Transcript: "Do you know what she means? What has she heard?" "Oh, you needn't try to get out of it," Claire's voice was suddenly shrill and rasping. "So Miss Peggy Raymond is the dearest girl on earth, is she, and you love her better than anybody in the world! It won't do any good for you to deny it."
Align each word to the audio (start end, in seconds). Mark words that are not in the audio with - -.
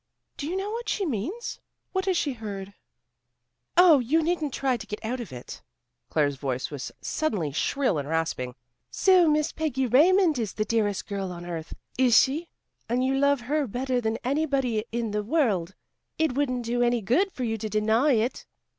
"Do 0.35 0.47
you 0.47 0.55
know 0.55 0.71
what 0.71 0.89
she 0.89 1.05
means? 1.05 1.59
What 1.91 2.05
has 2.05 2.17
she 2.17 2.33
heard?" 2.33 2.73
"Oh, 3.77 3.99
you 3.99 4.23
needn't 4.23 4.51
try 4.51 4.75
to 4.75 4.87
get 4.87 4.99
out 5.05 5.19
of 5.19 5.31
it," 5.31 5.61
Claire's 6.09 6.37
voice 6.37 6.71
was 6.71 6.91
suddenly 7.01 7.51
shrill 7.51 7.99
and 7.99 8.07
rasping. 8.09 8.55
"So 8.89 9.27
Miss 9.29 9.51
Peggy 9.51 9.85
Raymond 9.85 10.39
is 10.39 10.53
the 10.53 10.65
dearest 10.65 11.05
girl 11.05 11.31
on 11.31 11.45
earth, 11.45 11.75
is 11.99 12.17
she, 12.17 12.49
and 12.89 13.03
you 13.03 13.13
love 13.15 13.41
her 13.41 13.67
better 13.67 14.01
than 14.01 14.17
anybody 14.23 14.83
in 14.91 15.11
the 15.11 15.21
world! 15.23 15.75
It 16.17 16.31
won't 16.33 16.65
do 16.65 16.81
any 16.81 17.01
good 17.03 17.31
for 17.31 17.43
you 17.43 17.55
to 17.59 17.69
deny 17.69 18.13
it." 18.13 18.47